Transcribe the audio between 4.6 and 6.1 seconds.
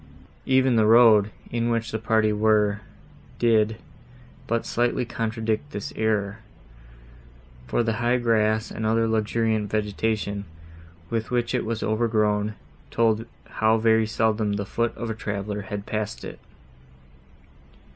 slightly contradict this